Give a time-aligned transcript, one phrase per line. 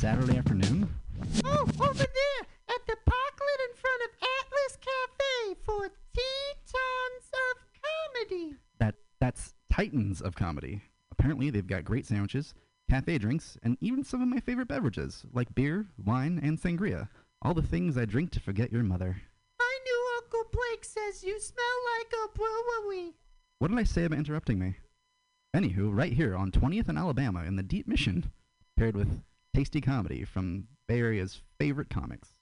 [0.00, 0.88] Saturday afternoon?
[1.44, 8.54] Oh, over there at the parklet in front of Atlas Cafe for Tetons of Comedy.
[8.78, 10.80] That that's Titans of Comedy.
[11.12, 12.54] Apparently, they've got great sandwiches,
[12.88, 17.10] cafe drinks, and even some of my favorite beverages, like beer, wine, and sangria.
[17.42, 19.20] All the things I drink to forget your mother.
[19.60, 21.66] I knew Uncle Blake says you smell
[21.98, 23.16] like a brewery.
[23.58, 24.76] What did I say about interrupting me?
[25.54, 28.30] Anywho, right here on 20th and Alabama in the Deep Mission,
[28.78, 29.20] paired with
[29.54, 32.34] tasty comedy from Bay Area's favorite comics.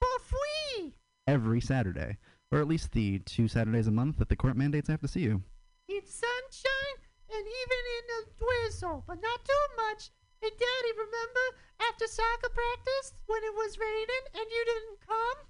[0.00, 0.94] For free!
[1.26, 2.16] Every Saturday,
[2.50, 5.08] or at least the two Saturdays a month that the court mandates I have to
[5.08, 5.42] see you.
[5.88, 6.98] In sunshine
[7.30, 10.10] and even in a drizzle, but not too much.
[10.40, 15.46] Hey, Daddy, remember after soccer practice when it was raining and you didn't come?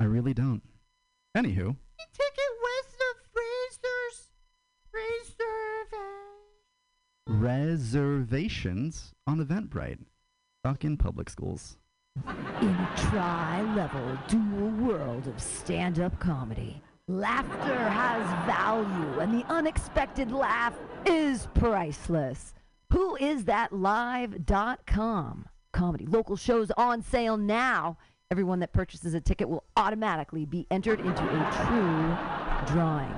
[0.00, 0.62] I really don't.
[1.36, 1.76] Anywho,
[2.16, 4.30] Ticket west of Fraser's
[4.90, 6.35] Reserve.
[7.26, 9.98] Reservations on Eventbrite.
[10.62, 11.76] Stuck in public schools.
[12.62, 20.74] In a tri-level dual world of stand-up comedy, laughter has value and the unexpected laugh
[21.04, 22.54] is priceless.
[22.92, 25.46] Who is that live.com?
[25.72, 27.98] Comedy local shows on sale now.
[28.30, 33.14] Everyone that purchases a ticket will automatically be entered into a true drawing.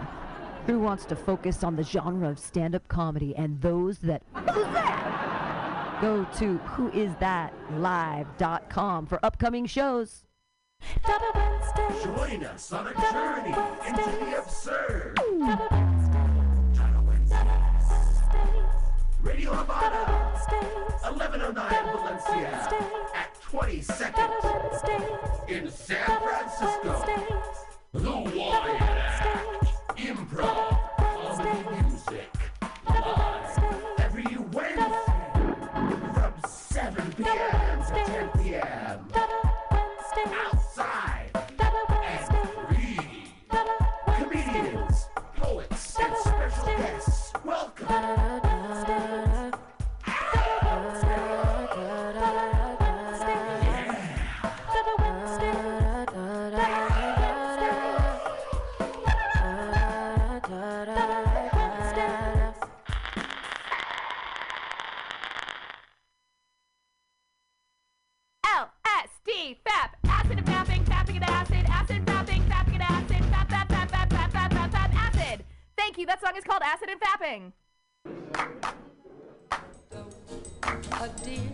[0.68, 5.98] Drew wants to focus on the genre of stand-up comedy and those that who's that?
[6.02, 10.24] Go to whoisthatlive.com for upcoming shows.
[12.04, 13.54] Join us on a journey
[13.88, 15.18] into the absurd.
[19.22, 20.34] Radio Havana,
[21.00, 22.68] 1109 Valencia,
[23.14, 27.06] at 22nd in San Francisco.
[27.94, 29.07] The Wyatt Act,
[30.08, 30.77] improv,
[76.28, 77.52] song is called Acid and Fapping.
[81.00, 81.50] a dear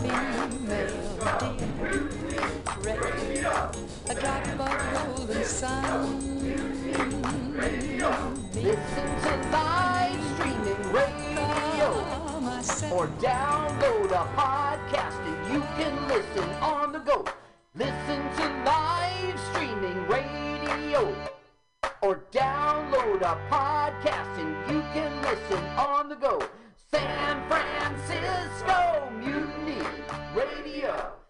[0.00, 0.96] female
[1.38, 1.66] dear
[4.08, 6.20] a drop of golden sun
[10.34, 11.88] streaming radio
[12.92, 17.24] or download a podcast and you can listen on the go.
[17.76, 21.35] Listen to live streaming radio
[22.06, 26.40] or download a podcast and you can listen on the go.
[26.92, 29.84] San Francisco Mutiny
[30.32, 31.25] Radio.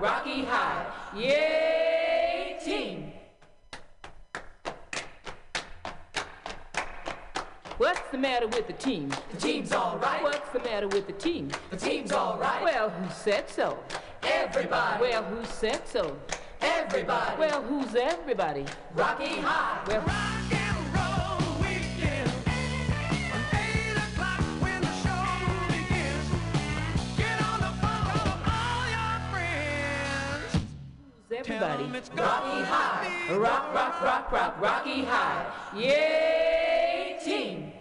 [0.00, 0.86] Rocky High.
[1.16, 3.12] Yay, team.
[7.78, 9.10] What's the matter with the team?
[9.32, 10.22] The team's all right.
[10.22, 11.50] What's the matter with the team?
[11.70, 12.62] The team's all right.
[12.62, 13.78] Well, who said so?
[14.22, 15.00] Everybody.
[15.00, 16.16] Well, who said so?
[16.60, 17.38] Everybody.
[17.38, 18.66] Well, who's everybody?
[18.94, 19.82] Rocky High.
[19.86, 20.04] Well,
[31.62, 32.00] everybody.
[32.16, 33.36] Rocky High.
[33.36, 35.46] Rock, rock, rock, rock, Rocky High.
[35.76, 37.72] Yay, team.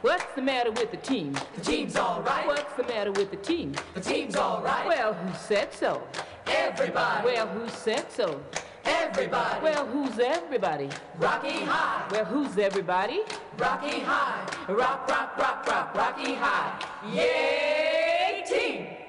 [0.00, 1.32] What's the matter with the team?
[1.54, 2.46] The team's alright.
[2.46, 3.74] What's the matter with the team?
[3.94, 4.86] The team's alright.
[4.86, 6.02] Well, who said so?
[6.46, 7.24] Everybody.
[7.24, 8.42] Well, who said so?
[8.84, 9.62] Everybody.
[9.62, 10.88] Well, who's everybody?
[11.18, 12.08] Rocky High.
[12.10, 13.20] Well, who's everybody?
[13.56, 14.44] Rocky High.
[14.68, 16.84] Rock, rock, rock, rock, Rocky High.
[17.14, 19.01] Yay, team.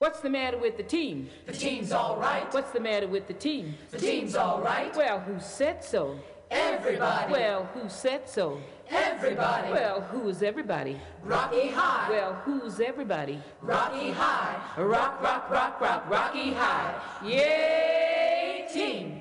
[0.00, 1.28] What's the matter with the team?
[1.46, 2.54] The team's alright.
[2.54, 3.74] What's the matter with the team?
[3.90, 4.94] The team's alright.
[4.94, 6.20] Well, who said so?
[6.52, 7.32] Everybody.
[7.32, 8.60] Well, who said so?
[8.88, 9.72] Everybody.
[9.72, 11.00] Well, who's everybody?
[11.24, 12.10] Rocky High.
[12.10, 13.42] Well, who's everybody?
[13.60, 14.60] Rocky High.
[14.80, 16.94] Rock, rock, rock, rock, Rocky High.
[17.24, 19.20] Yay, team.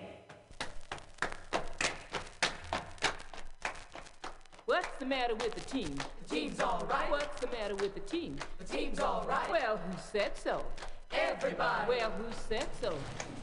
[4.68, 5.98] What's the matter with the team?
[6.28, 7.10] The team's alright.
[7.10, 8.36] What's the matter with the team?
[8.58, 9.50] The team's alright.
[9.50, 10.62] Well, who said so?
[11.12, 11.88] Everybody.
[11.88, 12.98] Well, who said so?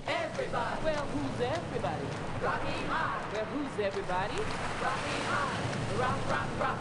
[0.07, 0.85] Everybody.
[0.85, 2.05] Well, who's everybody?
[2.43, 3.25] Rocky High.
[3.33, 4.35] Well, who's everybody?
[4.83, 5.99] Rocky High.
[5.99, 6.79] Rock, rock, rock.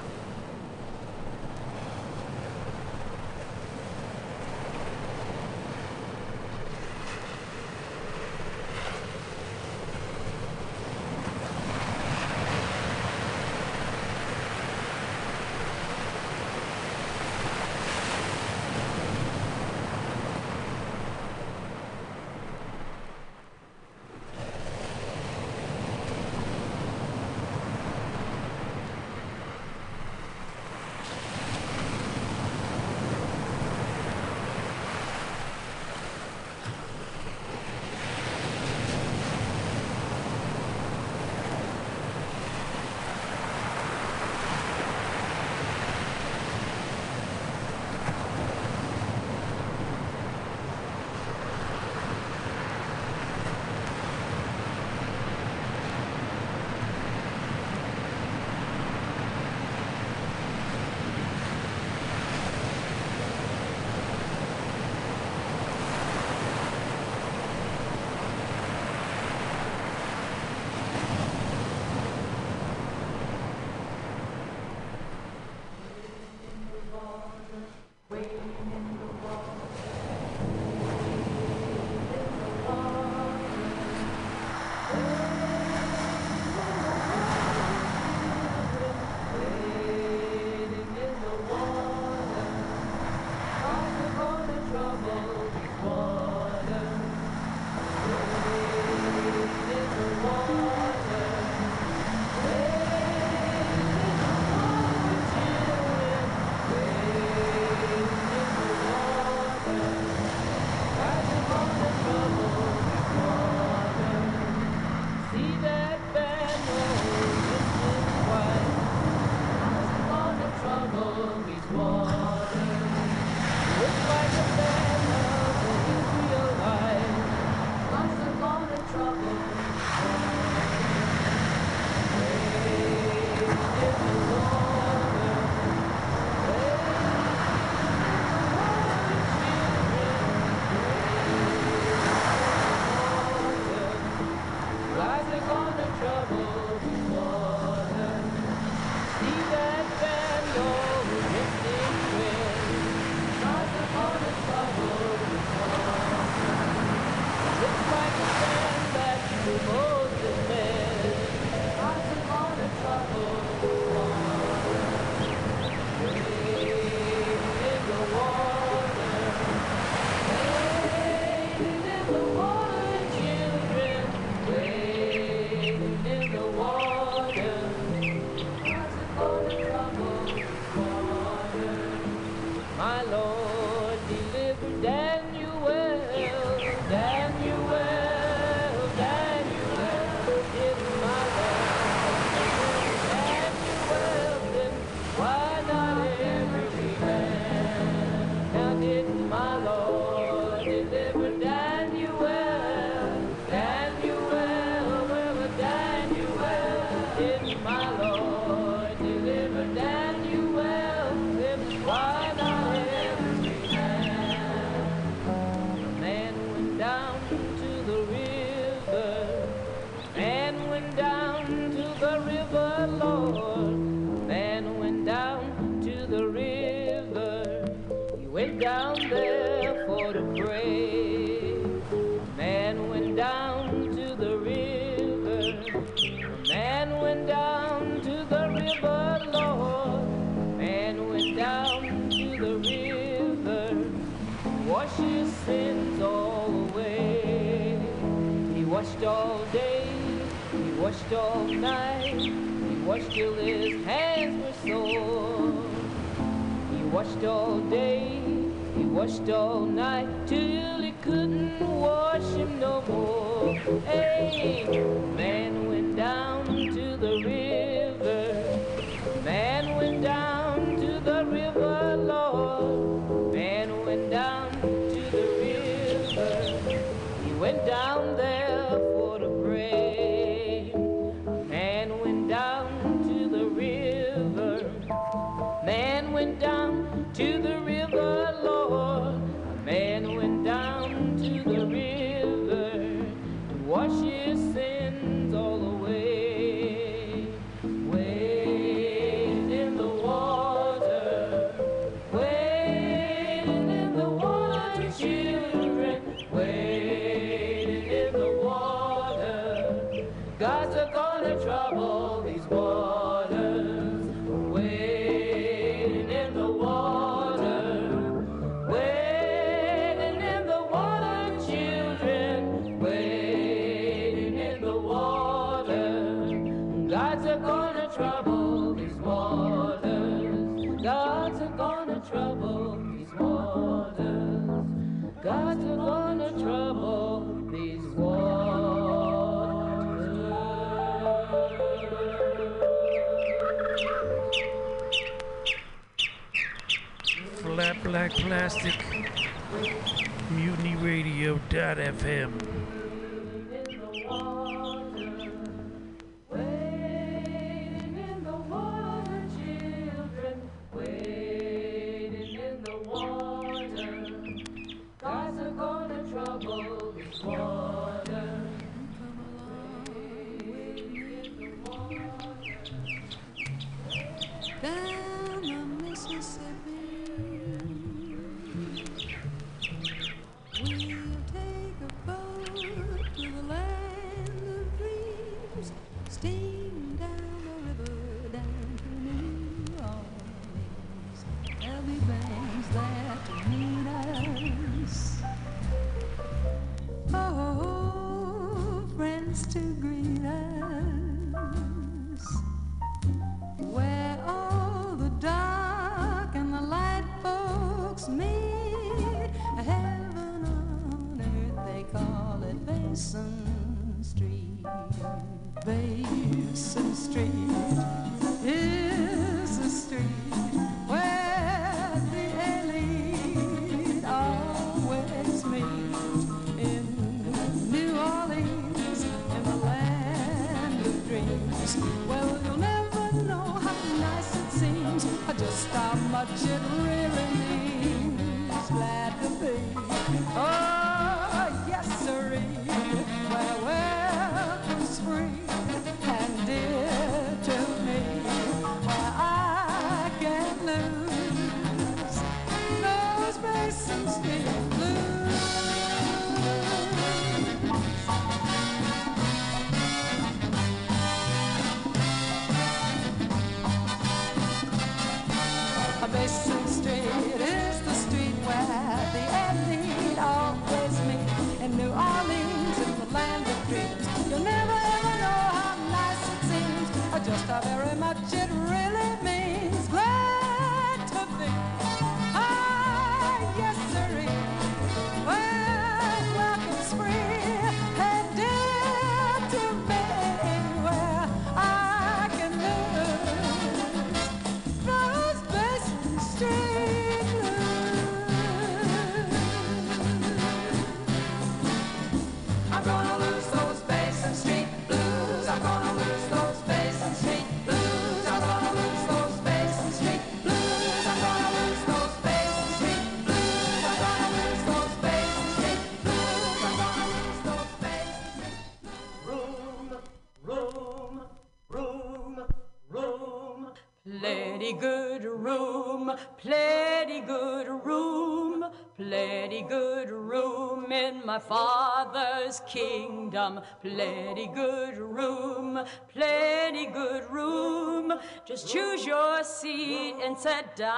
[525.23, 528.65] good room, plenty good room,
[528.97, 535.79] plenty good room in my father's kingdom, plenty good room,
[536.11, 538.11] plenty good room.
[538.45, 540.91] Just choose your seat and sit down.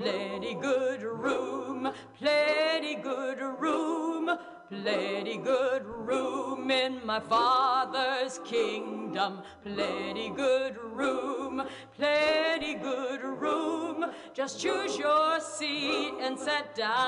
[0.00, 4.36] Plenty good room, plenty good room
[4.68, 9.40] plenty good room in my father's kingdom.
[9.62, 11.62] Plenty good room,
[11.96, 14.04] plenty good room.
[14.34, 16.98] Just choose your seat and sit down.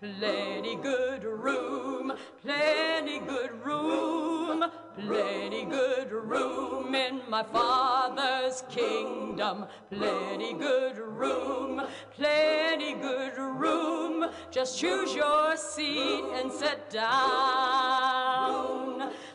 [0.00, 4.64] Plenty good room, plenty good room,
[4.98, 9.66] plenty good room in my father's kingdom.
[9.90, 11.82] Plenty good room,
[12.16, 14.26] plenty good room.
[14.50, 17.12] Just choose your seat and sit down.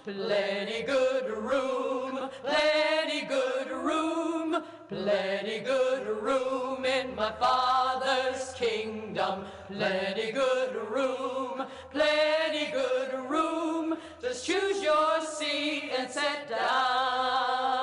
[0.03, 4.37] Plenty good room, plenty good room,
[4.89, 9.46] plenty good room in my father's kingdom.
[9.72, 13.98] Plenty good room, plenty good room.
[14.22, 17.77] Just choose your seat and sit down.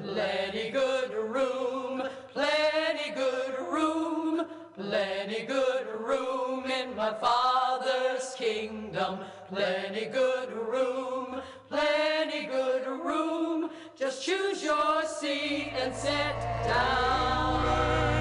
[0.00, 2.02] Plenty good room,
[2.32, 9.18] plenty good room, plenty good room in my father's kingdom.
[9.48, 13.70] Plenty good room, plenty good room.
[13.98, 18.17] Just choose your seat and sit down.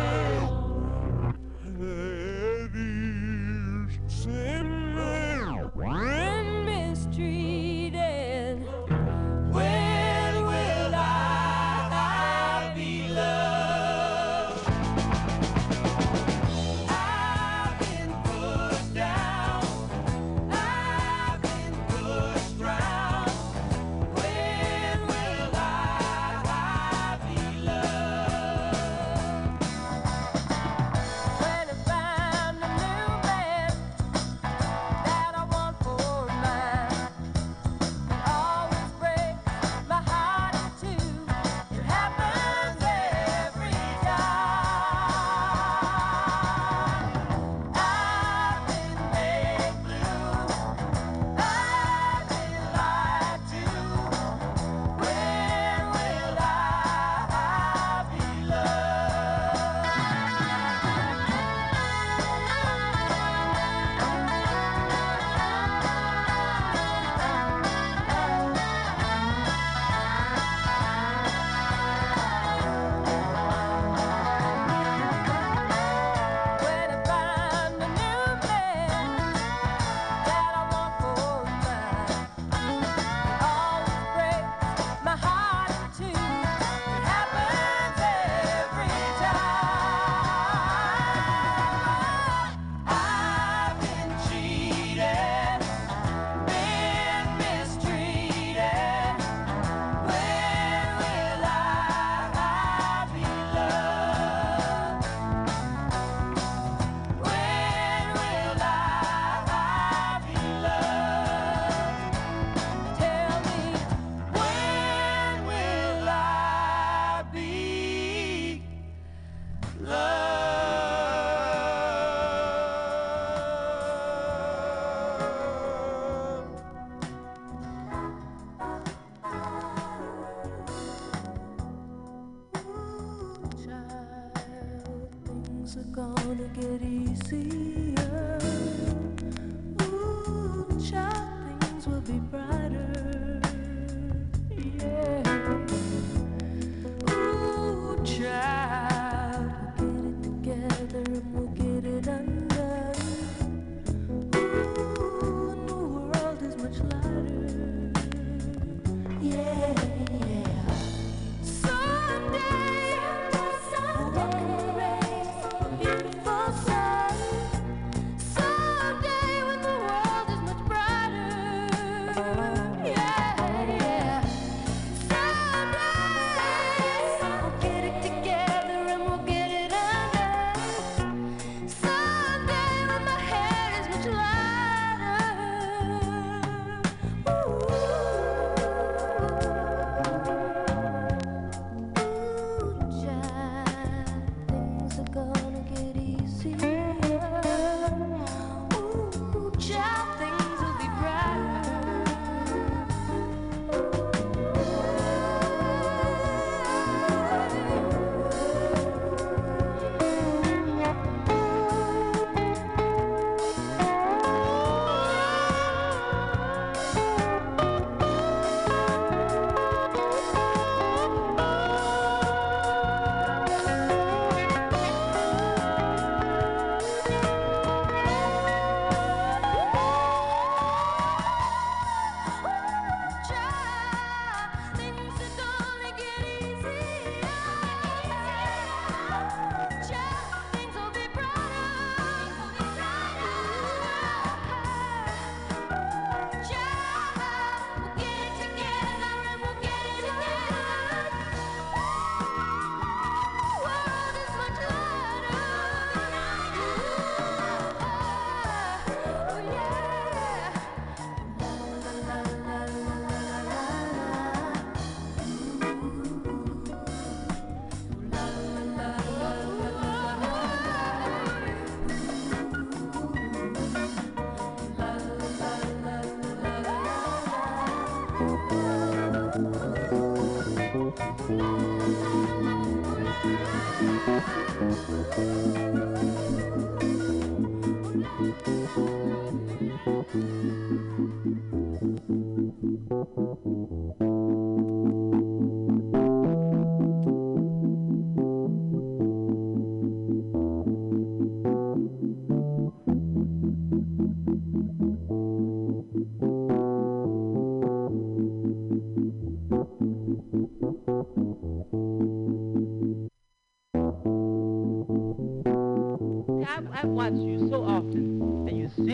[135.68, 137.67] Things are gonna get easier.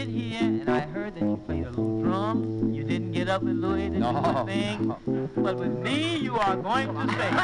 [0.04, 2.76] Sit here, and I heard that you played a little drums.
[2.76, 4.96] You didn't get up and Louis to No, do the thing.
[5.38, 7.36] But with me, you are going to sing.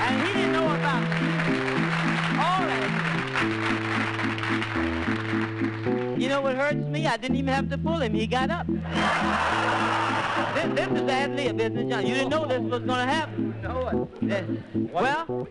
[0.00, 1.04] and he didn't know about
[2.40, 2.90] all that.
[6.18, 7.06] You know what hurts me?
[7.06, 8.14] I didn't even have to pull him.
[8.14, 8.66] He got up.
[10.54, 12.06] this, this is ad lib, isn't it, John?
[12.06, 13.54] You didn't know this was going to happen.
[13.62, 14.44] No, it.
[14.90, 15.48] Well,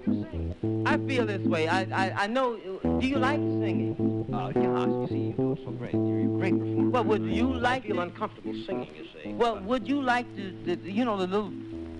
[1.15, 1.67] feel this way.
[1.67, 2.57] I, I, I know.
[2.83, 3.95] Do you like singing?
[4.33, 5.93] Oh, gosh, you see, you do it so great.
[5.93, 6.89] You're a great performer.
[6.89, 9.33] Well, would you like I feel to- uncomfortable singing, you see.
[9.33, 11.53] Well, would you like to, the, you know, the little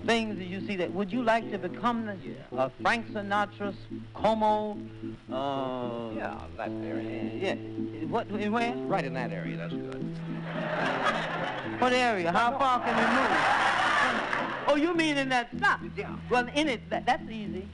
[0.06, 3.76] things that you see that, would you like to become the, uh, Frank Sinatra's
[4.14, 4.78] Como,
[5.32, 6.14] uh...
[6.14, 7.30] Yeah, that area.
[7.34, 7.54] Yeah.
[8.08, 8.74] What, in where?
[8.74, 10.04] Right in that area, that's good.
[11.80, 12.30] What area?
[12.32, 13.30] How far can we move?
[14.66, 15.80] Oh, you mean in that stop?
[15.96, 16.14] Yeah.
[16.30, 17.66] Well, in it, that, that's easy.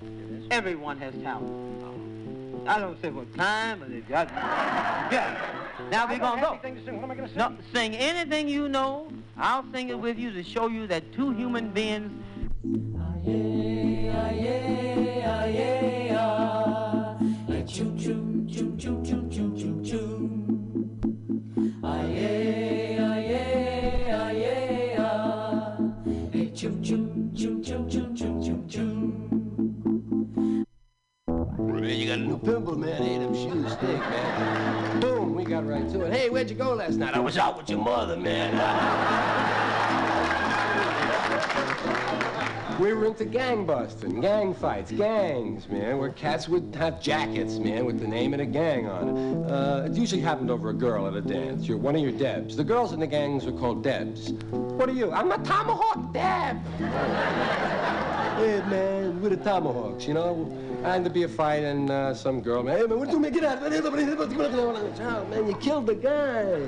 [0.51, 1.71] Everyone has talent.
[2.67, 4.29] I don't say what time, but they've got.
[4.31, 5.37] Yeah.
[5.91, 6.51] Now we're gonna go.
[6.53, 6.97] Anything to sing.
[6.97, 7.39] What am I going to sing?
[7.39, 9.09] No, sing anything you know.
[9.37, 12.13] I'll sing it with you to show you that two human beings.
[12.65, 13.51] Man,
[32.51, 33.03] pimple, man.
[33.03, 35.01] Hey, them shoes stink, man.
[35.01, 36.13] Boom, we got right to it.
[36.13, 37.15] Hey, where'd you go last night?
[37.15, 38.51] I was out with your mother, man.
[42.81, 47.85] we were into gang busting, gang fights, gangs, man, where cats would have jackets, man,
[47.85, 49.51] with the name of the gang on it.
[49.51, 51.69] Uh, it usually happened over a girl at a dance.
[51.69, 52.57] You're one of your Debs.
[52.57, 54.33] The girls in the gangs were called Debs.
[54.51, 55.13] What are you?
[55.13, 56.61] I'm a Tomahawk Deb.
[58.41, 60.51] Hey, man, we're the tomahawks, you know?
[60.83, 63.19] And there'd be a fight, and uh, some girl, man, hey, man, what are you
[63.19, 63.33] doing?
[63.33, 63.59] Get out!
[63.63, 66.67] Oh, man, you killed the guy.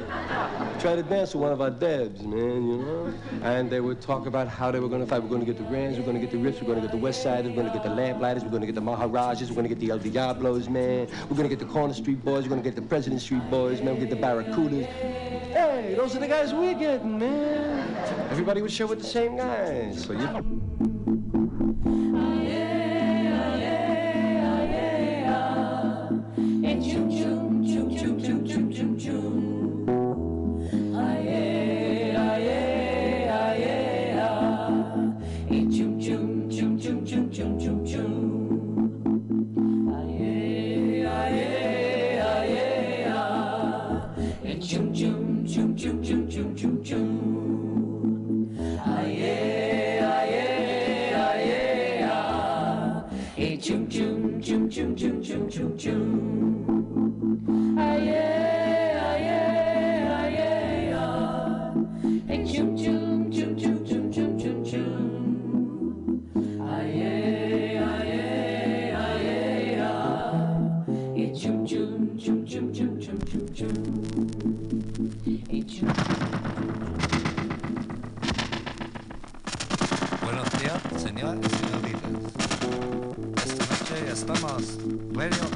[0.81, 3.15] Try to dance with one of our Debs, man, you know?
[3.43, 5.23] And they would talk about how they were going to fight.
[5.23, 6.83] We're going to get the Grands, we're going to get the Rips, we're going to
[6.83, 8.83] get the West Siders, we're going to get the Lamplighters, we're going to get the
[8.83, 11.09] Maharajas, we're going to get the El Diablos, man.
[11.31, 13.51] We're going to get the Corner Street Boys, we're going to get the President Street
[13.51, 13.97] Boys, man.
[13.97, 14.85] We'll get the Barracudas.
[14.85, 17.97] Hey, those are the guys we're getting, man.
[18.31, 20.05] Everybody would show with the same guys.
[20.05, 20.92] So you.
[55.35, 56.52] Buenos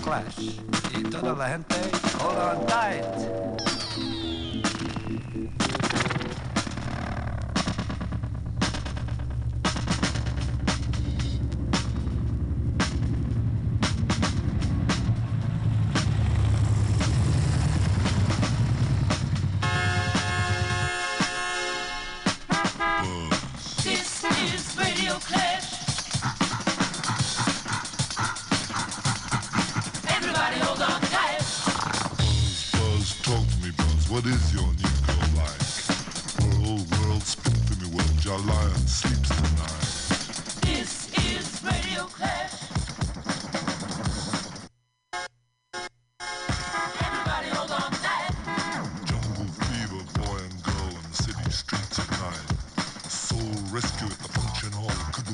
[0.06, 1.74] Clash y toda la gente
[2.20, 3.45] hold on tight.
[53.76, 55.25] rescue the functional.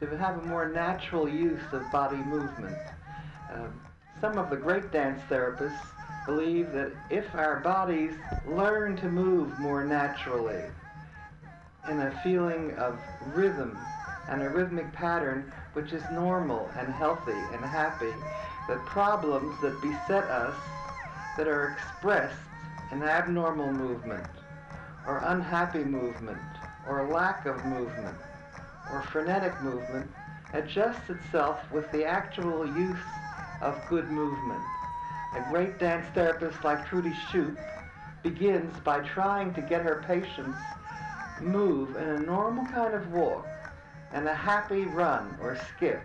[0.00, 2.76] To have a more natural use of body movement.
[3.52, 3.80] Um,
[4.20, 5.76] some of the great dance therapists
[6.26, 8.12] believe that if our bodies
[8.46, 10.62] learn to move more naturally,
[11.88, 12.98] in a feeling of
[13.34, 13.78] rhythm
[14.28, 18.12] and a rhythmic pattern which is normal and healthy and happy,
[18.68, 20.54] that problems that beset us
[21.36, 22.36] that are expressed
[22.92, 24.26] in abnormal movement
[25.06, 26.38] or unhappy movement
[26.88, 28.16] or lack of movement
[28.90, 30.10] or frenetic movement
[30.52, 32.98] adjusts itself with the actual use
[33.60, 34.62] of good movement.
[35.34, 37.56] A great dance therapist like Trudi Schoop
[38.22, 40.58] begins by trying to get her patients
[41.40, 43.46] move in a normal kind of walk
[44.12, 46.02] and a happy run or skip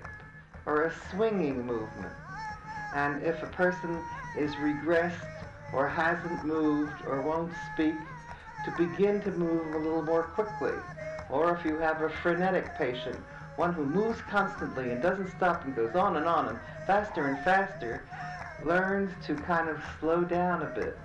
[0.66, 2.14] or a swinging movement.
[2.94, 4.04] And if a person
[4.36, 5.14] is regressed
[5.74, 8.00] or hasn't moved or won't speak,
[8.64, 10.80] to begin to move a little more quickly.
[11.30, 13.18] Or if you have a frenetic patient,
[13.56, 17.40] one who moves constantly and doesn't stop and goes on and on and faster and
[17.40, 18.02] faster,
[18.64, 20.98] learns to kind of slow down a bit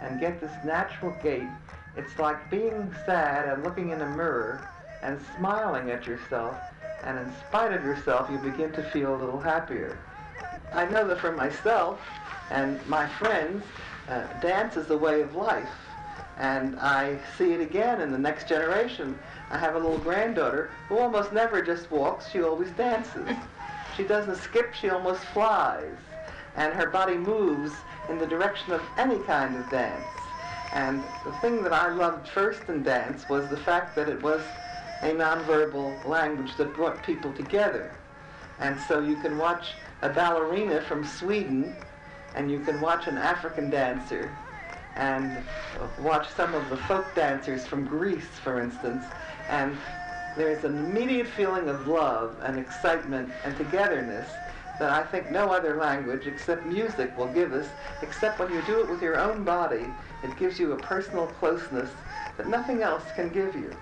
[0.00, 1.48] and get this natural gait.
[1.96, 4.60] It's like being sad and looking in a mirror
[5.02, 6.56] and smiling at yourself,
[7.04, 9.98] and in spite of yourself, you begin to feel a little happier.
[10.72, 12.00] I know that for myself
[12.50, 13.64] and my friends,
[14.08, 15.68] uh, dance is a way of life.
[16.38, 19.18] And I see it again in the next generation.
[19.54, 23.28] I have a little granddaughter who almost never just walks, she always dances.
[23.96, 25.94] She doesn't skip, she almost flies.
[26.56, 27.72] And her body moves
[28.08, 30.08] in the direction of any kind of dance.
[30.72, 34.40] And the thing that I loved first in dance was the fact that it was
[35.02, 37.92] a nonverbal language that brought people together.
[38.58, 41.76] And so you can watch a ballerina from Sweden,
[42.34, 44.32] and you can watch an African dancer,
[44.96, 45.38] and
[45.98, 49.04] watch some of the folk dancers from Greece, for instance,
[49.48, 49.76] and
[50.36, 54.28] there's an immediate feeling of love and excitement and togetherness
[54.78, 57.68] that I think no other language except music will give us,
[58.02, 59.86] except when you do it with your own body,
[60.22, 61.90] it gives you a personal closeness
[62.36, 63.74] that nothing else can give you.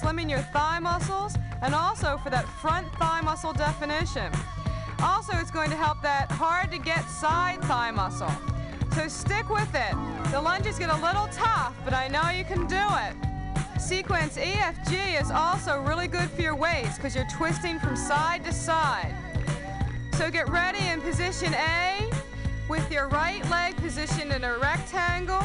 [0.00, 4.32] Slimming your thigh muscles and also for that front thigh muscle definition.
[5.02, 8.30] Also, it's going to help that hard to get side thigh muscle.
[8.94, 9.94] So stick with it.
[10.30, 13.80] The lunges get a little tough, but I know you can do it.
[13.80, 18.52] Sequence EFG is also really good for your weights because you're twisting from side to
[18.52, 19.14] side.
[20.14, 22.10] So get ready in position A
[22.68, 25.42] with your right leg positioned in a rectangle.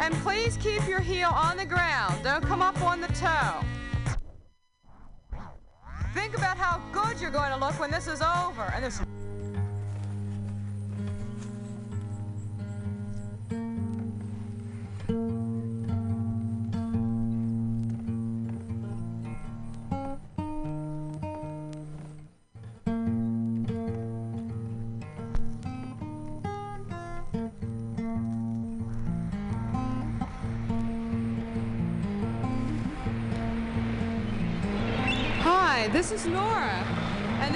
[0.00, 2.24] And please keep your heel on the ground.
[2.24, 3.60] Don't come up on the toe.
[6.14, 8.72] Think about how good you're going to look when this is over.
[8.74, 9.00] And this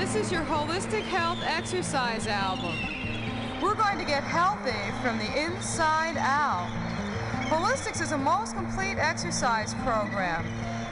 [0.08, 2.74] this is your Holistic Health Exercise album.
[3.60, 6.66] We're going to get healthy from the inside out.
[7.50, 10.46] Holistics is a most complete exercise program,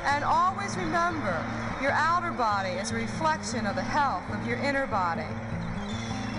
[0.04, 1.32] and always remember
[1.80, 5.24] your outer body is a reflection of the health of your inner body.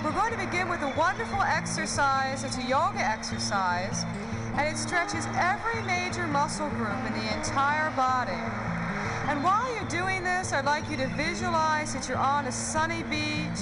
[0.04, 2.44] We're going to begin with a wonderful exercise.
[2.44, 4.06] It's a yoga exercise,
[4.54, 8.38] and it stretches every major muscle group in the entire body.
[9.30, 13.04] And while you're doing this, I'd like you to visualize that you're on a sunny
[13.04, 13.62] beach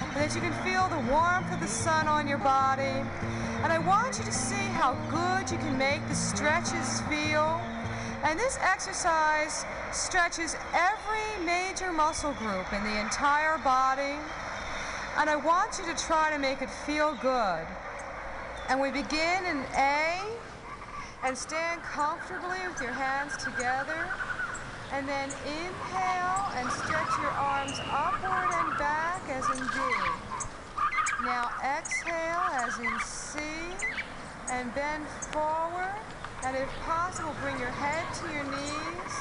[0.00, 3.04] and that you can feel the warmth of the sun on your body.
[3.62, 7.60] And I want you to see how good you can make the stretches feel.
[8.24, 14.18] And this exercise stretches every major muscle group in the entire body.
[15.18, 17.66] And I want you to try to make it feel good.
[18.68, 20.20] And we begin in A
[21.24, 24.08] and stand comfortably with your hands together.
[24.92, 29.78] And then inhale and stretch your arms upward and back as in D.
[31.24, 33.38] Now exhale as in C
[34.50, 35.94] and bend forward.
[36.44, 39.14] And if possible, bring your head to your knees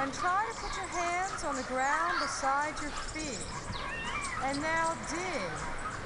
[0.00, 3.46] and try to put your hands on the ground beside your feet.
[4.44, 5.16] And now D.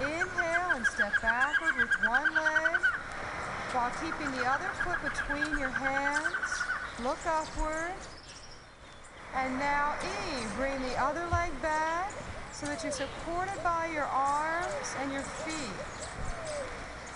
[0.05, 2.81] Inhale and step backward with one leg
[3.73, 6.51] while keeping the other foot between your hands.
[7.03, 7.95] Look upward.
[9.37, 12.13] And now E, bring the other leg back
[12.53, 15.87] so that you're supported by your arms and your feet.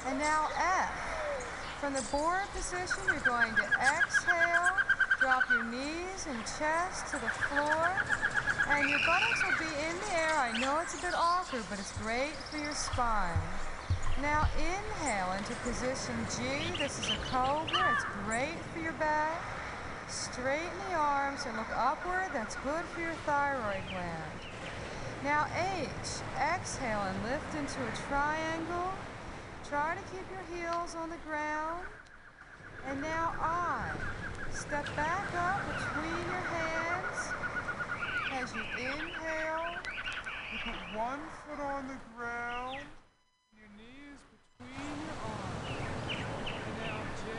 [0.07, 1.15] And now F.
[1.81, 4.73] From the board position, you're going to exhale,
[5.20, 7.93] drop your knees and chest to the floor,
[8.69, 10.32] and your buttocks will be in the air.
[10.39, 13.36] I know it's a bit awkward, but it's great for your spine.
[14.23, 16.78] Now inhale into position G.
[16.78, 17.93] This is a cobra.
[17.93, 19.43] It's great for your back.
[20.09, 22.31] Straighten the arms and look upward.
[22.32, 24.32] That's good for your thyroid gland.
[25.24, 25.89] Now H,
[26.36, 28.93] exhale and lift into a triangle.
[29.68, 31.86] Try to keep your heels on the ground.
[32.86, 33.90] And now I,
[34.52, 37.32] step back up between your hands.
[38.32, 39.72] As you inhale,
[40.52, 42.81] you put one foot on the ground,
[43.56, 45.81] your knees between your arms.
[46.52, 47.31] And now J,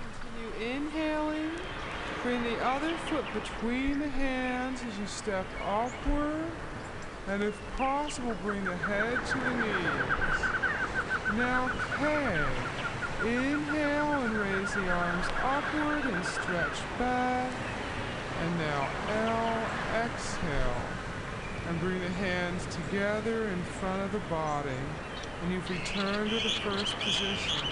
[0.00, 1.77] continue inhaling.
[2.28, 6.44] Bring the other foot between the hands as you step upward.
[7.26, 11.38] And if possible, bring the head to the knees.
[11.38, 12.44] Now K.
[13.22, 17.50] Inhale and raise the arms upward and stretch back.
[18.42, 18.88] And now
[19.24, 20.04] L.
[20.04, 20.82] Exhale.
[21.66, 24.68] And bring the hands together in front of the body.
[25.44, 27.68] And you've returned to the first position.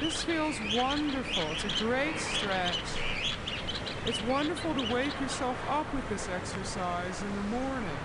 [0.00, 1.44] This feels wonderful.
[1.52, 2.80] It's a great stretch.
[4.06, 7.96] It's wonderful to wake yourself up with this exercise in the morning.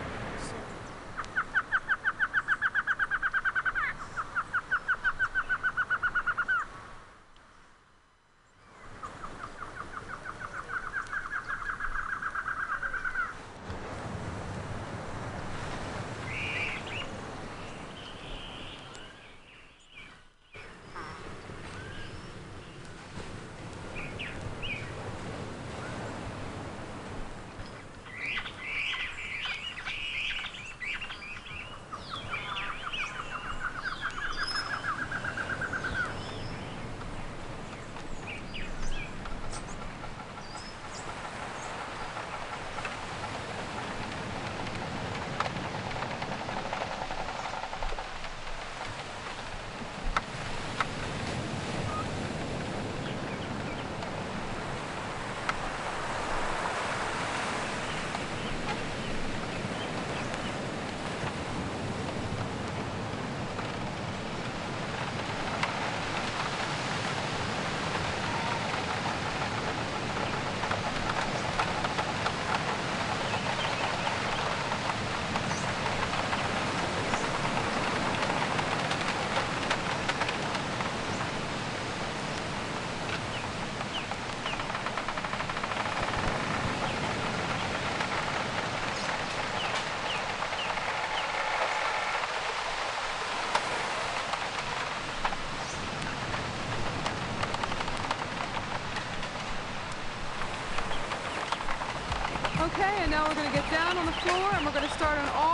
[103.00, 105.18] and now we're going to get down on the floor and we're going to start
[105.18, 105.49] on all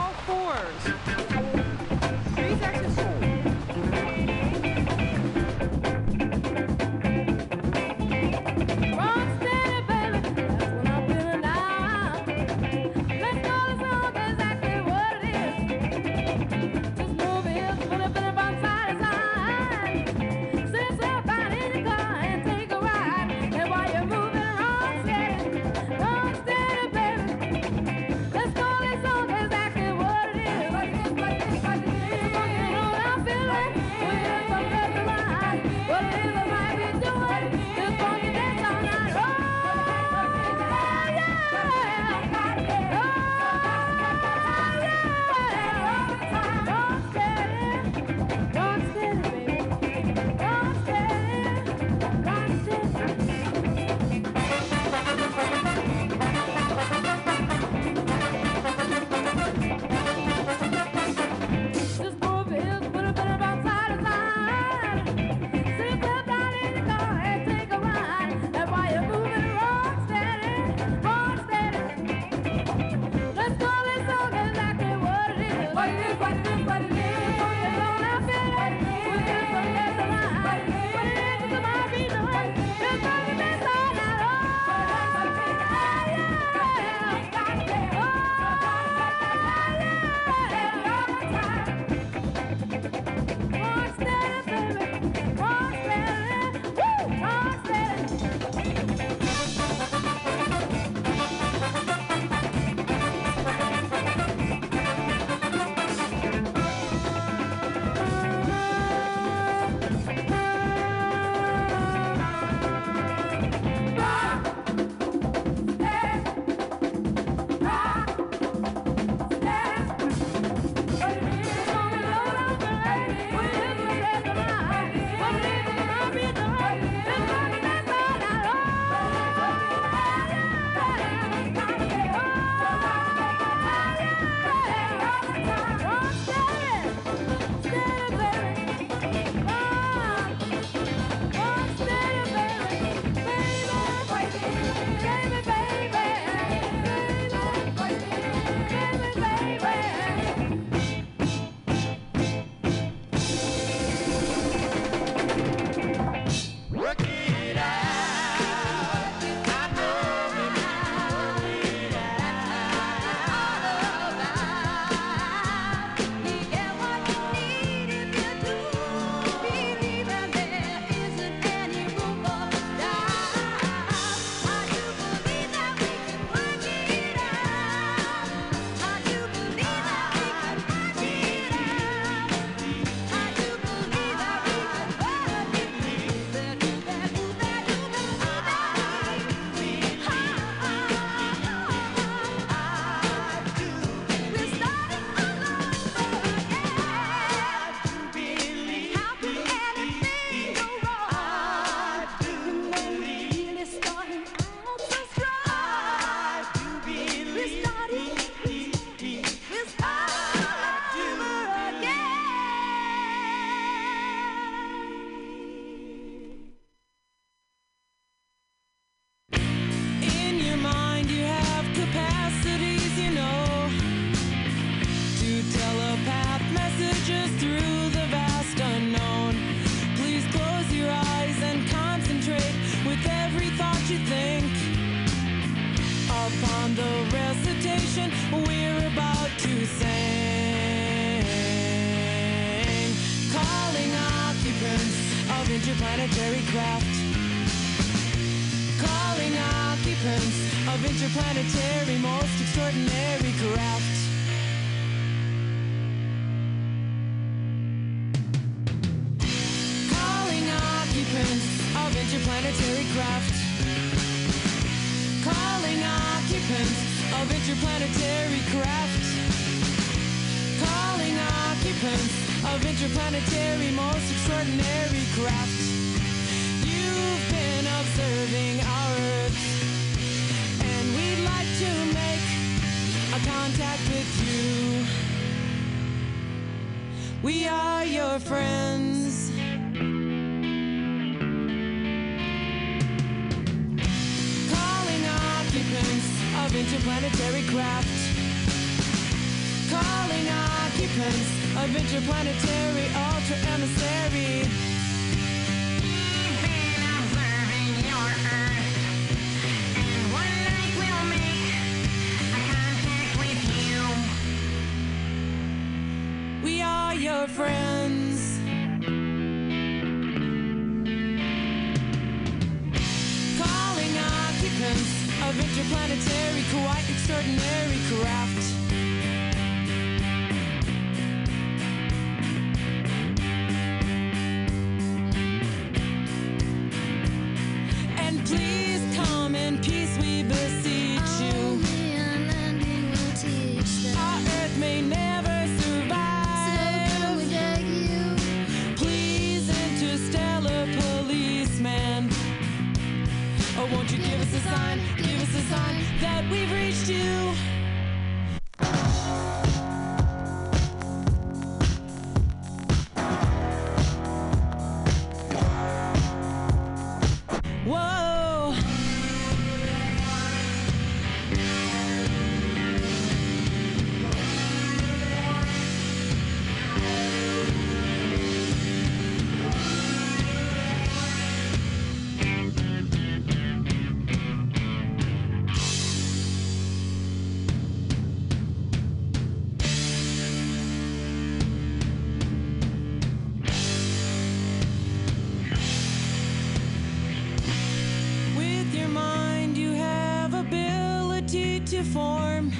[401.65, 402.51] to form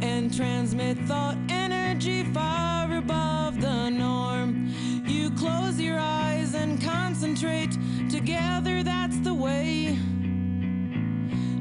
[0.00, 4.72] and transmit thought energy far above the norm.
[5.04, 7.76] You close your eyes and concentrate
[8.08, 9.98] together, that's the way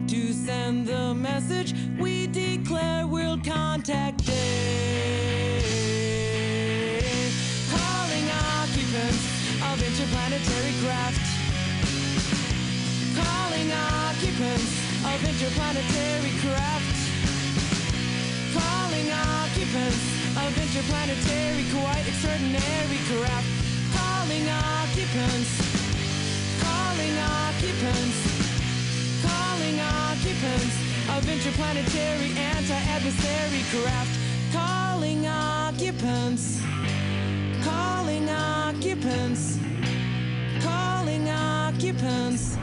[0.08, 1.74] to send the message.
[1.98, 5.62] We declare World Contact Day.
[7.72, 9.26] Calling occupants
[9.64, 11.27] of interplanetary craft
[15.38, 16.98] interplanetary craft.
[18.58, 20.02] Calling occupants
[20.34, 23.46] of interplanetary, quite extraordinary craft.
[23.94, 25.52] Calling occupants.
[26.58, 28.18] Calling occupants.
[29.22, 30.76] Calling occupants
[31.14, 34.18] of interplanetary anti-adversary craft.
[34.52, 36.60] Calling occupants.
[37.64, 39.60] Calling occupants.
[40.64, 42.58] Calling occupants.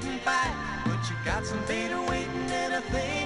[0.00, 0.22] didn't
[0.84, 3.25] but you got some beta waiting in a thing.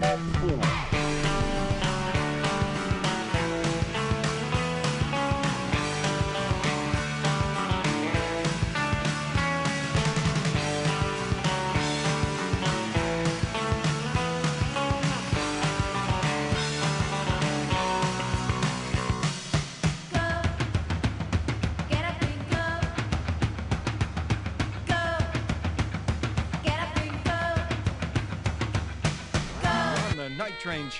[0.00, 0.21] Thank you.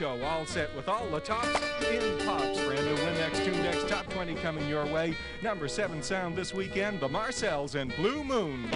[0.03, 1.47] show, all set with all the tops
[1.89, 2.59] in pops.
[2.59, 5.16] Brando Winx, TuneX, Top 20 coming your way.
[5.43, 8.69] Number 7 sound this weekend, The Marcels and Blue Moon.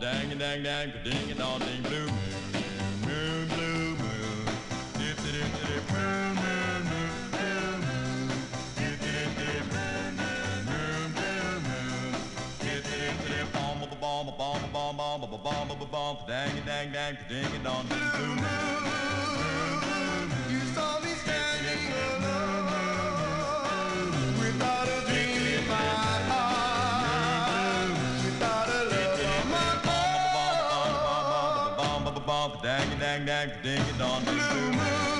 [0.00, 2.33] Dang, dang, dang, ding, ding, blue moon.
[33.64, 34.22] ding dong.
[34.24, 35.13] Blue moon.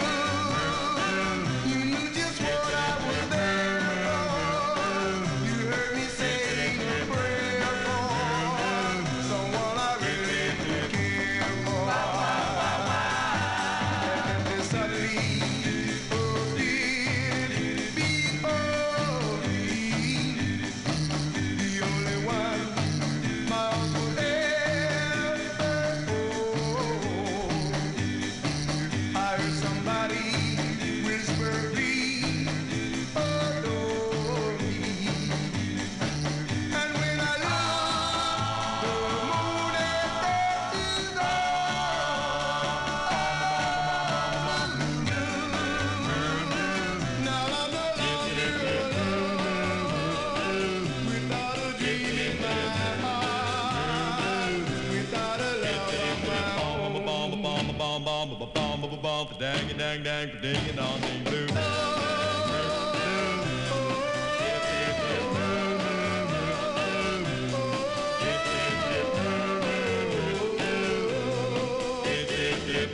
[58.05, 61.47] bom ba bom ba bom ba dang dang dang ding and on ding blue.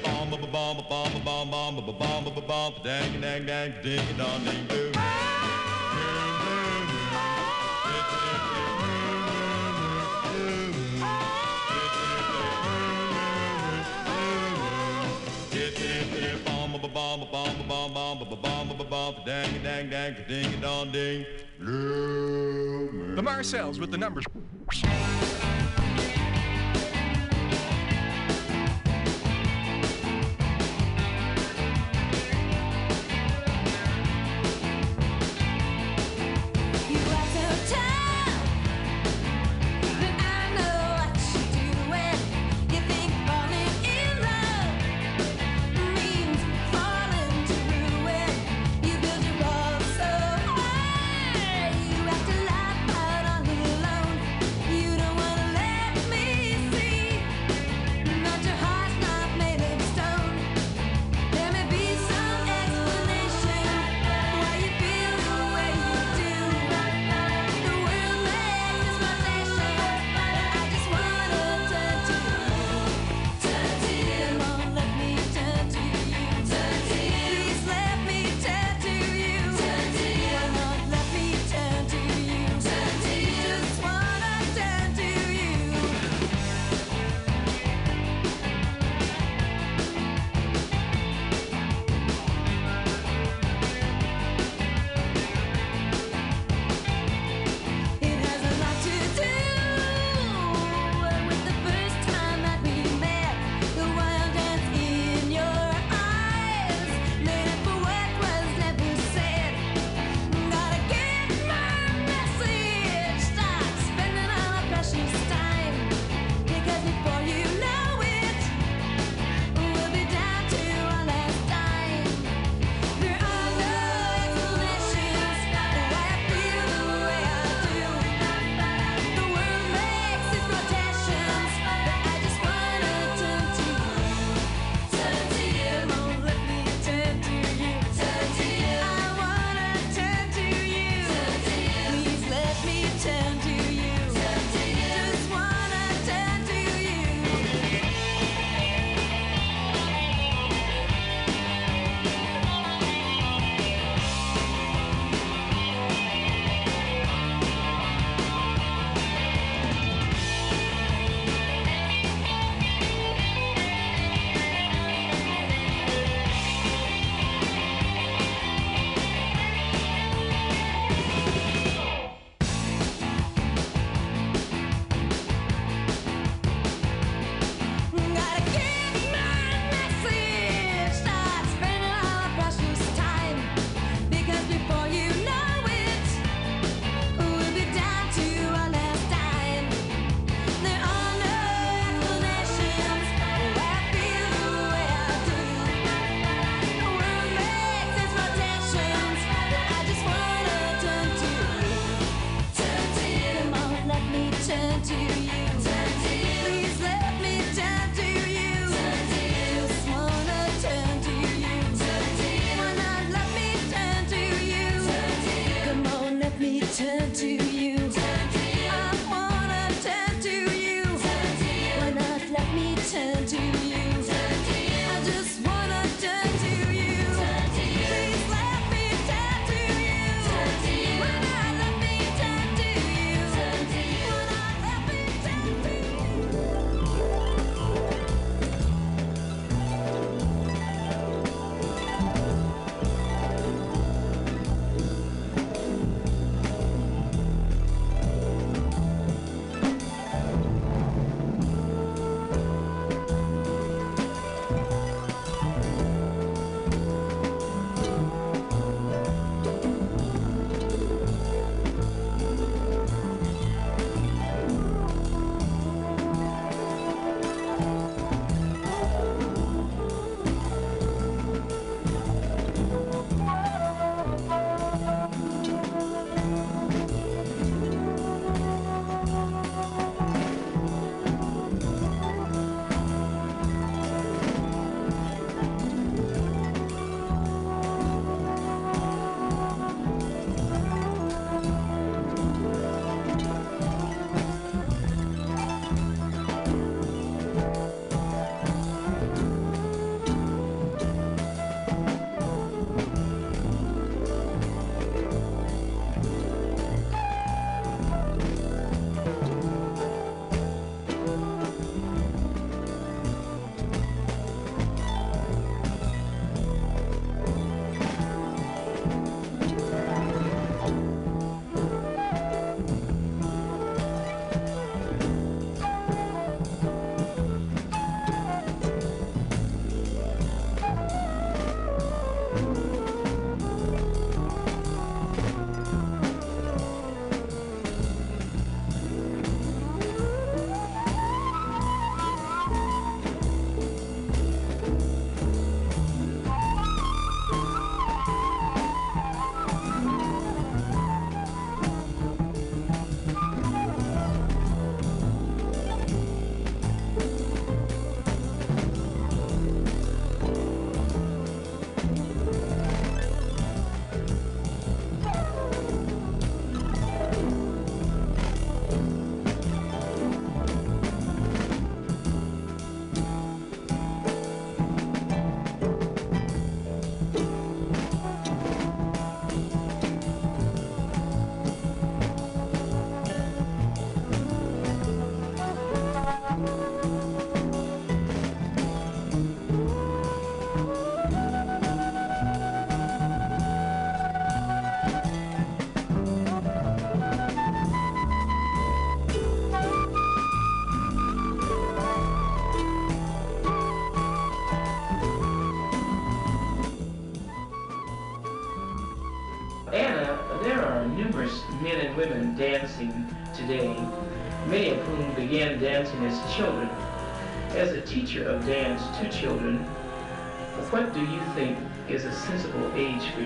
[0.02, 4.99] Bomb, bomb, bomb, bomb, bomb, bomb, bomb, bomb, dang, dang, dang, ding, dong, ding, doo.
[17.30, 21.24] bomb bomb bomb bomb bomb bomb dang dang dang ding dong ding.
[21.58, 24.24] The Marcels with the numbers.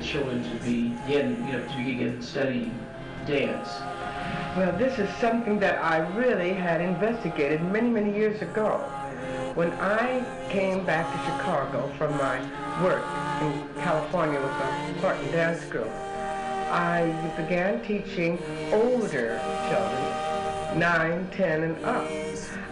[0.03, 2.79] Children to begin, you know, to begin studying
[3.27, 3.69] dance?
[4.57, 8.79] Well, this is something that I really had investigated many, many years ago.
[9.55, 12.41] When I came back to Chicago from my
[12.83, 13.05] work
[13.41, 15.91] in California with the Horton Dance Group,
[16.71, 17.07] I
[17.37, 18.39] began teaching
[18.73, 22.11] older children, 9, 10, and up.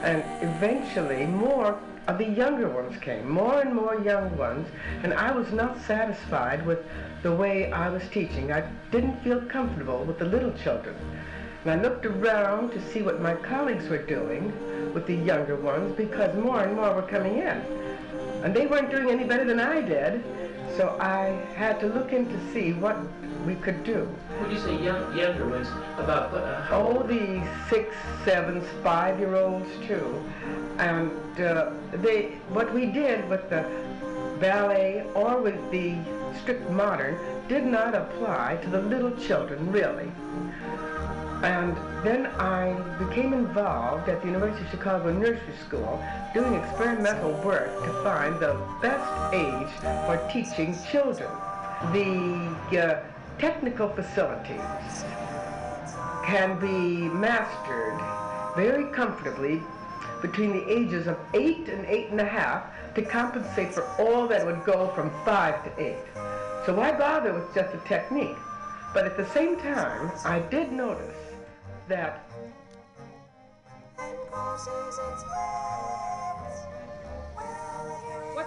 [0.02, 4.68] And eventually more of the younger ones came, more and more young ones,
[5.02, 6.80] and I was not satisfied with
[7.22, 8.52] the way I was teaching.
[8.52, 10.96] I didn't feel comfortable with the little children.
[11.64, 14.52] And I looked around to see what my colleagues were doing
[14.92, 17.62] with the younger ones because more and more were coming in.
[18.42, 20.24] And they weren't doing any better than I did,
[20.76, 22.96] so I had to look in to see what
[23.46, 24.04] we could do.
[24.40, 26.32] When you say young, younger ones, about?
[26.34, 27.94] Uh, how Oh, the six,
[28.24, 30.22] sevens, five-year-olds too.
[30.78, 31.10] And
[31.40, 33.64] uh, they, what we did with the
[34.40, 35.96] ballet or with the
[36.40, 37.16] strict modern
[37.48, 40.10] did not apply to the little children, really.
[41.42, 46.02] And then I became involved at the University of Chicago Nursery School
[46.34, 49.72] doing experimental work to find the best age
[50.06, 51.28] for teaching children.
[51.92, 55.04] The uh, technical facilities
[56.24, 57.98] can be mastered
[58.56, 59.62] very comfortably
[60.20, 62.64] between the ages of eight and eight and a half
[62.94, 65.98] to compensate for all that would go from five to eight.
[66.64, 68.36] So why bother with just a technique?
[68.94, 71.16] But at the same time, I did notice
[71.88, 72.24] that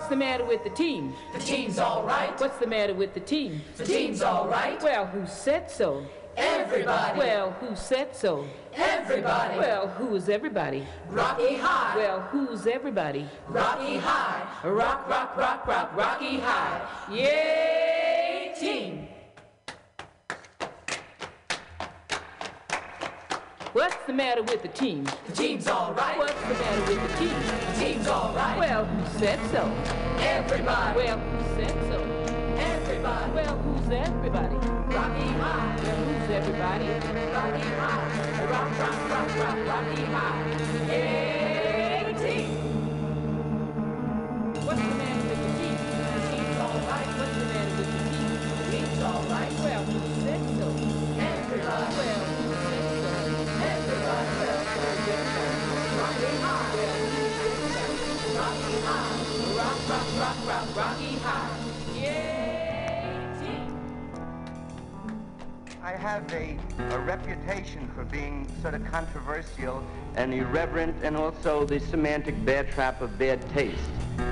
[0.06, 1.16] What's the matter with the team?
[1.34, 2.40] The team's all right.
[2.40, 3.64] What's the matter with the team?
[3.76, 4.80] The team's all right.
[4.84, 6.06] Well, who said so?
[6.38, 7.18] Everybody.
[7.18, 8.46] Well, who said so?
[8.76, 9.58] Everybody.
[9.58, 10.86] Well, who's everybody?
[11.10, 11.96] Rocky High.
[11.98, 13.28] Well, who's everybody?
[13.48, 14.48] Rocky High.
[14.64, 16.88] Rock, rock, rock, rock, Rocky High.
[17.12, 19.08] Yay, team.
[23.76, 25.06] What's the matter with the team?
[25.28, 26.18] The team's all right.
[26.18, 27.36] What's the matter with the team?
[27.74, 28.58] The team's all right.
[28.58, 29.70] Well, who said so?
[30.24, 30.96] Everybody.
[30.96, 32.00] Well, who said so?
[32.56, 33.32] Everybody.
[33.34, 34.56] Well, who's everybody?
[34.56, 35.76] Rocky High.
[35.84, 36.88] Well, who's everybody?
[36.88, 38.48] Rocky High.
[38.50, 40.40] Rock, rock, rock, rock, Rocky High.
[40.88, 42.50] Yay, team.
[44.64, 45.76] What's the matter with the team?
[46.16, 47.10] The team's all right.
[47.20, 48.32] What's the matter with the team?
[48.56, 49.52] The team's all right.
[49.60, 50.05] Well,
[59.88, 61.58] Rock, rock, rock, rock, Rocky High.
[63.40, 63.78] Team.
[65.84, 66.58] I have a,
[66.90, 69.84] a reputation for being sort of controversial
[70.16, 73.78] and irreverent and also the semantic bear trap of bad taste.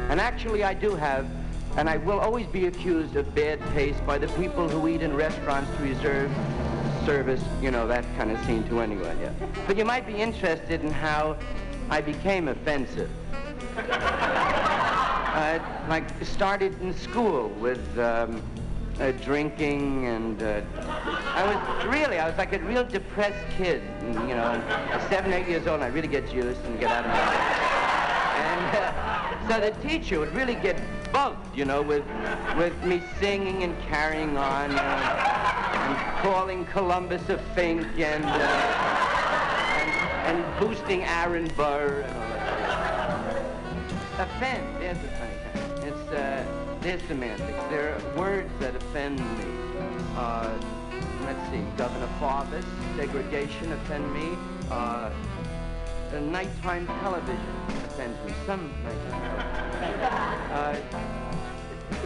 [0.09, 1.29] And actually I do have,
[1.77, 5.15] and I will always be accused of bad taste by the people who eat in
[5.15, 6.31] restaurants to reserve
[7.05, 9.15] service, you know, that kind of scene too anyway.
[9.21, 9.33] Yeah.
[9.67, 11.37] But you might be interested in how
[11.91, 13.11] I became offensive.
[15.33, 15.57] Uh,
[15.89, 18.39] like started in school with um,
[18.99, 24.13] uh, drinking and uh, I was really I was like a real depressed kid and,
[24.29, 24.51] you know
[24.91, 27.17] at seven eight years old and I really get juiced and get out of my
[28.43, 30.79] and uh, so the teacher would really get
[31.11, 32.05] bugged you know with
[32.55, 38.37] with me singing and carrying on uh, and calling Columbus a fink and, uh,
[40.27, 43.43] and and boosting Aaron Burr and that.
[44.19, 44.83] Offend,
[46.13, 46.43] uh,
[46.81, 47.63] there's semantics.
[47.69, 49.45] There are words that offend me.
[50.15, 50.51] Uh,
[51.23, 52.65] let's see, Governor Faubus,
[52.95, 54.37] segregation offend me.
[54.69, 55.09] Uh,
[56.21, 58.33] nighttime television offends me.
[58.45, 59.99] Some nighttime television.
[60.51, 61.13] Uh,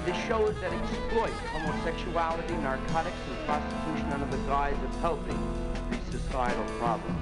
[0.06, 5.38] the shows that exploit homosexuality, narcotics, and prostitution under the guise of helping
[5.90, 7.16] the societal problem.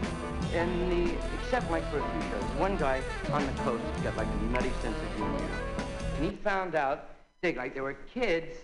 [0.54, 3.02] And the, except like for a few shows, one guy
[3.32, 5.50] on the coast got like a nutty sense of humor,
[6.16, 7.10] and he found out,
[7.42, 8.58] dig, like there were kids.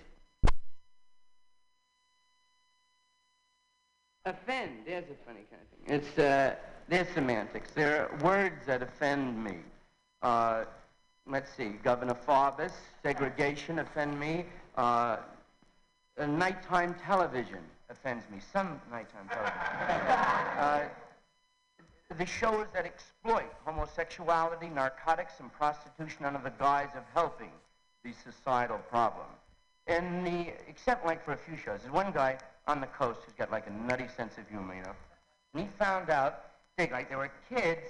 [4.26, 5.95] Offend, there's a funny kind of thing.
[5.95, 6.56] It's, uh,
[6.88, 7.72] there's semantics.
[7.72, 9.57] There are words that offend me.
[10.22, 10.65] Uh,
[11.28, 12.72] let's see, Governor Faubus,
[13.03, 14.45] segregation offend me.
[14.78, 15.18] Uh,
[16.18, 17.60] nighttime television
[17.90, 18.38] offends me.
[18.53, 19.57] Some nighttime television.
[20.57, 20.84] uh,
[22.13, 27.51] the shows that exploit homosexuality, narcotics, and prostitution under the guise of helping
[28.03, 29.27] the societal problem.
[29.88, 33.33] And the, except like for a few shows, there's one guy on the coast who's
[33.35, 34.95] got like a nutty sense of humor, you know.
[35.53, 36.45] And he found out,
[36.77, 37.88] dig, like there were kids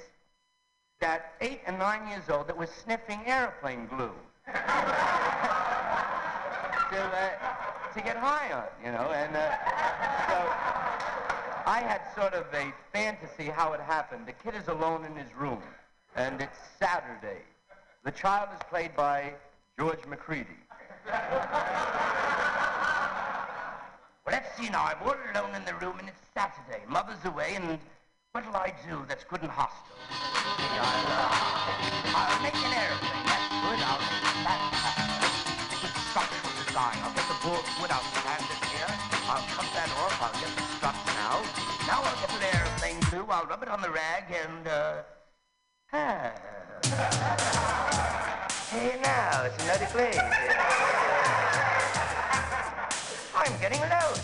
[0.99, 4.11] that eight and nine years old that were sniffing airplane glue
[4.47, 4.53] to
[6.93, 7.29] uh,
[7.93, 9.11] to get high on, you know.
[9.11, 9.51] And uh,
[10.29, 11.30] so
[11.65, 14.25] I had sort of a fantasy how it happened.
[14.25, 15.61] The kid is alone in his room,
[16.15, 17.41] and it's Saturday.
[18.03, 19.33] The child is played by
[19.77, 20.57] George Macready.
[24.23, 24.85] Well, let's see now.
[24.85, 26.83] I'm all alone in the room, and it's Saturday.
[26.87, 27.79] Mother's away, and
[28.33, 29.97] what'll I do that's good and hostile?
[30.11, 33.25] I'll, uh, I'll make an airplane.
[33.25, 33.81] That's good.
[33.81, 33.97] I'll
[34.45, 34.71] make
[36.11, 36.97] structural design.
[37.01, 38.60] I'll get the board wood out and.
[39.31, 40.19] I'll cut that off.
[40.19, 41.39] I'll get the struts now.
[41.87, 43.25] Now I'll get an airplane glue.
[43.31, 45.03] I'll rub it on the rag and, uh...
[45.93, 46.33] Ah.
[48.71, 50.17] Hey, now, it's another place.
[53.35, 54.23] I'm getting loaded.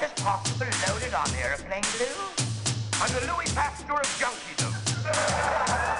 [0.00, 2.06] Just possible loaded on airplane glue?
[3.00, 4.72] I'm the Louis Pasteur of junkiedom.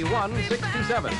[0.00, 1.14] 2167.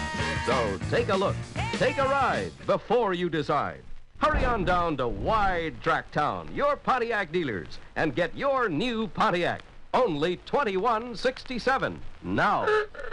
[0.47, 1.37] So take a look,
[1.75, 3.83] take a ride before you decide.
[4.19, 9.63] Hurry on down to Wide Track Town, your Pontiac dealers, and get your new Pontiac.
[9.93, 12.67] Only 2167 now.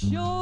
[0.00, 0.37] sure.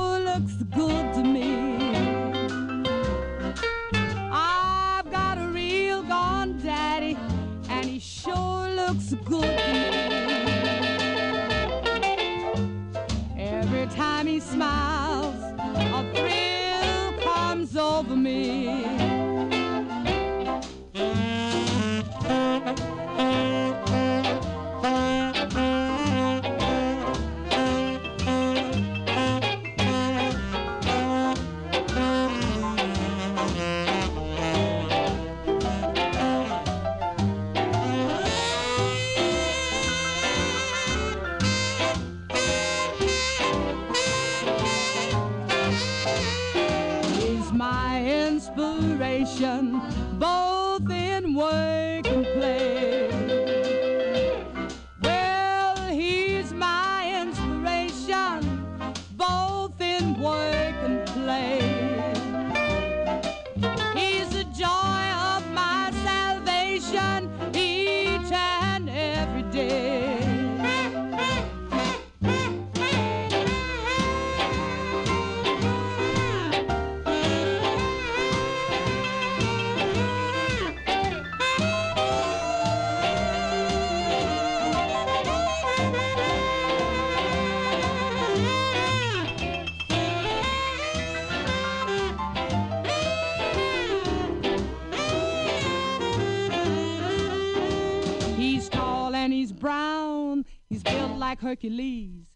[101.57, 102.27] Hercules.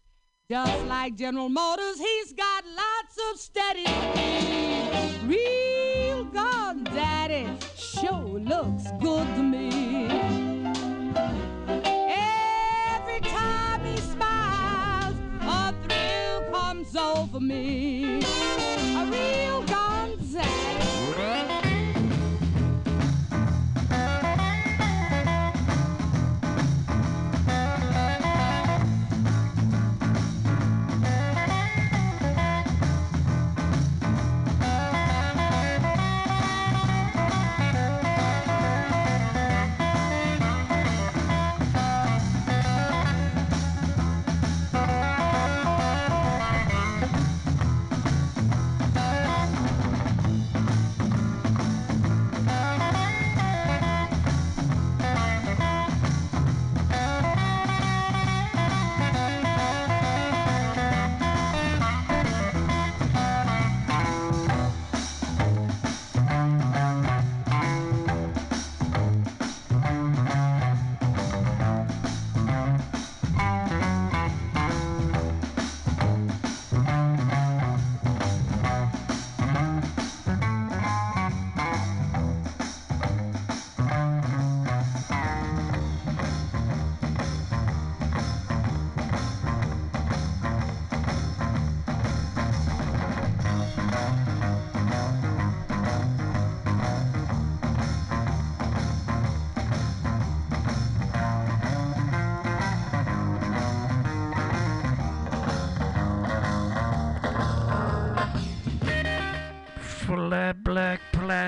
[0.49, 1.90] Just like General Motors.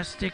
[0.03, 0.33] Plastic